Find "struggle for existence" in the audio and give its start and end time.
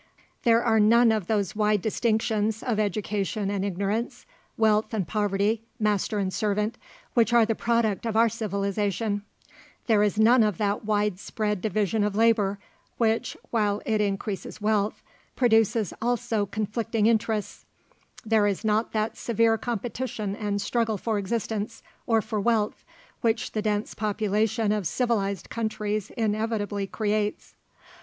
20.63-21.83